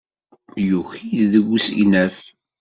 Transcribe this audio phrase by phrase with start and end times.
[0.67, 2.17] Yuki-d deg usegnaf.